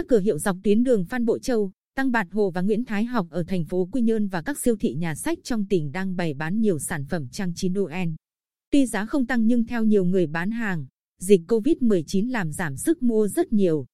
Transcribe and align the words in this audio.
các 0.00 0.08
cửa 0.08 0.20
hiệu 0.20 0.38
dọc 0.38 0.56
tuyến 0.64 0.84
đường 0.84 1.04
Phan 1.04 1.24
Bội 1.24 1.40
Châu, 1.40 1.72
Tăng 1.96 2.12
Bạt 2.12 2.26
Hồ 2.30 2.50
và 2.50 2.60
Nguyễn 2.60 2.84
Thái 2.84 3.04
Học 3.04 3.26
ở 3.30 3.42
thành 3.42 3.64
phố 3.64 3.88
Quy 3.92 4.02
Nhơn 4.02 4.28
và 4.28 4.42
các 4.42 4.58
siêu 4.58 4.76
thị 4.80 4.94
nhà 4.94 5.14
sách 5.14 5.38
trong 5.42 5.64
tỉnh 5.66 5.92
đang 5.92 6.16
bày 6.16 6.34
bán 6.34 6.60
nhiều 6.60 6.78
sản 6.78 7.04
phẩm 7.04 7.28
trang 7.28 7.52
trí 7.54 7.68
Noel. 7.68 8.08
Tuy 8.70 8.86
giá 8.86 9.06
không 9.06 9.26
tăng 9.26 9.46
nhưng 9.46 9.66
theo 9.66 9.84
nhiều 9.84 10.04
người 10.04 10.26
bán 10.26 10.50
hàng, 10.50 10.86
dịch 11.18 11.40
Covid-19 11.48 12.30
làm 12.30 12.52
giảm 12.52 12.76
sức 12.76 13.02
mua 13.02 13.28
rất 13.28 13.52
nhiều. 13.52 13.86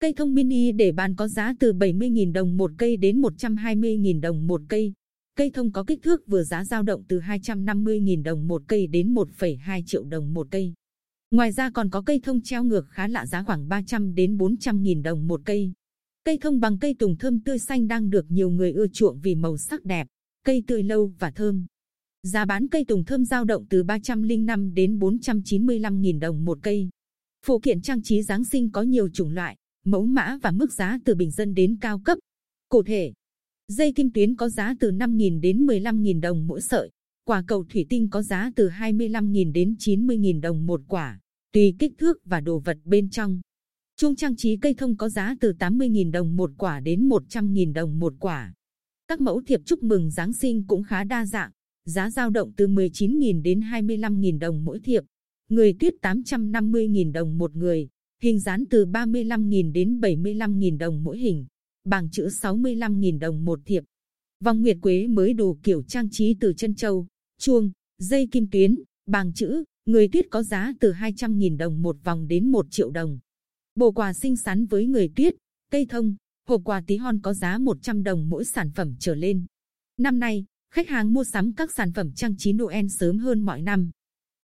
Cây 0.00 0.12
thông 0.12 0.34
mini 0.34 0.72
để 0.72 0.92
bán 0.92 1.14
có 1.14 1.28
giá 1.28 1.54
từ 1.60 1.72
70.000 1.72 2.32
đồng 2.32 2.56
một 2.56 2.70
cây 2.78 2.96
đến 2.96 3.20
120.000 3.20 4.20
đồng 4.20 4.46
một 4.46 4.60
cây. 4.68 4.92
Cây 5.36 5.50
thông 5.50 5.72
có 5.72 5.84
kích 5.84 6.02
thước 6.02 6.26
vừa 6.26 6.42
giá 6.42 6.64
dao 6.64 6.82
động 6.82 7.02
từ 7.08 7.20
250.000 7.20 8.22
đồng 8.22 8.48
một 8.48 8.62
cây 8.68 8.86
đến 8.86 9.14
1,2 9.14 9.82
triệu 9.86 10.04
đồng 10.04 10.34
một 10.34 10.46
cây. 10.50 10.74
Ngoài 11.30 11.52
ra 11.52 11.70
còn 11.70 11.90
có 11.90 12.02
cây 12.02 12.20
thông 12.22 12.40
treo 12.42 12.64
ngược 12.64 12.86
khá 12.90 13.08
lạ 13.08 13.26
giá 13.26 13.42
khoảng 13.42 13.68
300 13.68 14.14
đến 14.14 14.36
400 14.36 14.82
nghìn 14.82 15.02
đồng 15.02 15.26
một 15.26 15.40
cây. 15.44 15.72
Cây 16.24 16.38
thông 16.40 16.60
bằng 16.60 16.78
cây 16.78 16.94
tùng 16.98 17.16
thơm 17.16 17.40
tươi 17.40 17.58
xanh 17.58 17.88
đang 17.88 18.10
được 18.10 18.30
nhiều 18.30 18.50
người 18.50 18.72
ưa 18.72 18.86
chuộng 18.86 19.20
vì 19.20 19.34
màu 19.34 19.56
sắc 19.58 19.84
đẹp, 19.84 20.06
cây 20.44 20.62
tươi 20.66 20.82
lâu 20.82 21.12
và 21.18 21.30
thơm. 21.30 21.66
Giá 22.22 22.44
bán 22.44 22.68
cây 22.68 22.84
tùng 22.84 23.04
thơm 23.04 23.24
dao 23.24 23.44
động 23.44 23.66
từ 23.70 23.82
305 23.82 24.74
đến 24.74 24.98
495 24.98 26.00
nghìn 26.00 26.20
đồng 26.20 26.44
một 26.44 26.58
cây. 26.62 26.88
Phụ 27.46 27.58
kiện 27.58 27.82
trang 27.82 28.02
trí 28.02 28.22
Giáng 28.22 28.44
sinh 28.44 28.70
có 28.70 28.82
nhiều 28.82 29.08
chủng 29.08 29.34
loại, 29.34 29.56
mẫu 29.84 30.06
mã 30.06 30.38
và 30.42 30.50
mức 30.50 30.72
giá 30.72 30.98
từ 31.04 31.14
bình 31.14 31.30
dân 31.30 31.54
đến 31.54 31.76
cao 31.80 31.98
cấp. 32.04 32.18
Cụ 32.68 32.82
thể, 32.82 33.12
dây 33.68 33.92
kim 33.92 34.12
tuyến 34.12 34.36
có 34.36 34.48
giá 34.48 34.74
từ 34.80 34.90
5.000 34.90 35.40
đến 35.40 35.66
15.000 35.66 36.20
đồng 36.20 36.46
mỗi 36.46 36.60
sợi. 36.60 36.90
Quả 37.24 37.44
cầu 37.46 37.64
thủy 37.68 37.86
tinh 37.88 38.08
có 38.10 38.22
giá 38.22 38.50
từ 38.56 38.68
25.000 38.68 39.52
đến 39.52 39.76
90.000 39.78 40.40
đồng 40.40 40.66
một 40.66 40.80
quả, 40.88 41.20
tùy 41.52 41.74
kích 41.78 41.92
thước 41.98 42.18
và 42.24 42.40
đồ 42.40 42.58
vật 42.58 42.78
bên 42.84 43.10
trong. 43.10 43.40
Chuông 43.96 44.16
trang 44.16 44.36
trí 44.36 44.56
cây 44.56 44.74
thông 44.74 44.96
có 44.96 45.08
giá 45.08 45.34
từ 45.40 45.52
80.000 45.58 46.10
đồng 46.10 46.36
một 46.36 46.50
quả 46.58 46.80
đến 46.80 47.08
100.000 47.08 47.72
đồng 47.72 47.98
một 47.98 48.14
quả. 48.20 48.54
Các 49.08 49.20
mẫu 49.20 49.42
thiệp 49.46 49.60
chúc 49.64 49.82
mừng 49.82 50.10
Giáng 50.10 50.32
sinh 50.32 50.64
cũng 50.66 50.82
khá 50.82 51.04
đa 51.04 51.26
dạng, 51.26 51.50
giá 51.84 52.10
giao 52.10 52.30
động 52.30 52.52
từ 52.56 52.68
19.000 52.68 53.42
đến 53.42 53.60
25.000 53.60 54.38
đồng 54.38 54.64
mỗi 54.64 54.80
thiệp. 54.80 55.04
Người 55.48 55.74
tuyết 55.80 55.94
850.000 56.02 57.12
đồng 57.12 57.38
một 57.38 57.56
người, 57.56 57.88
hình 58.22 58.40
dán 58.40 58.64
từ 58.70 58.86
35.000 58.86 59.72
đến 59.72 60.00
75.000 60.00 60.78
đồng 60.78 61.04
mỗi 61.04 61.18
hình, 61.18 61.46
bảng 61.84 62.10
chữ 62.10 62.26
65.000 62.26 63.18
đồng 63.18 63.44
một 63.44 63.60
thiệp. 63.64 63.84
Vòng 64.44 64.62
nguyệt 64.62 64.76
quế 64.82 65.06
mới 65.06 65.34
đồ 65.34 65.58
kiểu 65.62 65.82
trang 65.82 66.08
trí 66.10 66.34
từ 66.40 66.52
chân 66.52 66.74
châu, 66.74 67.06
chuông, 67.38 67.70
dây 67.98 68.28
kim 68.30 68.46
tuyến, 68.50 68.74
bảng 69.06 69.32
chữ, 69.32 69.64
người 69.90 70.08
tuyết 70.08 70.26
có 70.30 70.42
giá 70.42 70.72
từ 70.80 70.92
200.000 70.92 71.56
đồng 71.56 71.82
một 71.82 71.96
vòng 72.04 72.28
đến 72.28 72.50
1 72.50 72.66
triệu 72.70 72.90
đồng. 72.90 73.18
Bộ 73.74 73.92
quà 73.92 74.12
xinh 74.12 74.36
xắn 74.36 74.66
với 74.66 74.86
người 74.86 75.12
tuyết, 75.16 75.34
cây 75.70 75.86
thông, 75.86 76.14
hộp 76.48 76.60
quà 76.64 76.82
tí 76.86 76.96
hon 76.96 77.20
có 77.20 77.34
giá 77.34 77.58
100 77.58 78.02
đồng 78.02 78.28
mỗi 78.28 78.44
sản 78.44 78.70
phẩm 78.74 78.94
trở 78.98 79.14
lên. 79.14 79.44
Năm 79.98 80.18
nay, 80.18 80.44
khách 80.74 80.88
hàng 80.88 81.12
mua 81.12 81.24
sắm 81.24 81.52
các 81.52 81.72
sản 81.72 81.92
phẩm 81.92 82.12
trang 82.12 82.36
trí 82.36 82.52
Noel 82.52 82.86
sớm 82.86 83.18
hơn 83.18 83.40
mọi 83.40 83.62
năm. 83.62 83.90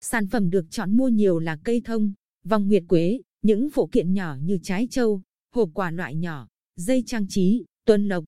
Sản 0.01 0.27
phẩm 0.27 0.49
được 0.49 0.65
chọn 0.69 0.97
mua 0.97 1.07
nhiều 1.07 1.39
là 1.39 1.57
cây 1.63 1.81
thông, 1.85 2.13
vòng 2.43 2.67
nguyệt 2.67 2.83
quế, 2.87 3.19
những 3.41 3.69
phụ 3.69 3.89
kiện 3.91 4.13
nhỏ 4.13 4.35
như 4.41 4.59
trái 4.63 4.87
châu, 4.91 5.21
hộp 5.55 5.69
quà 5.73 5.91
loại 5.91 6.15
nhỏ, 6.15 6.47
dây 6.75 7.03
trang 7.05 7.25
trí, 7.29 7.65
tuần 7.85 8.07
lộc, 8.07 8.23